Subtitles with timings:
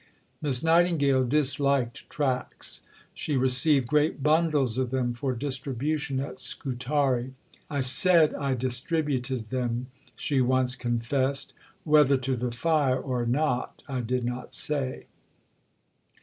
[0.41, 2.81] Miss Nightingale disliked tracts.
[3.13, 7.35] She received great bundles of them for distribution at Scutari.
[7.69, 11.53] "I said I distributed them," she once confessed,
[11.83, 15.05] "whether to the fire or not, I did not say."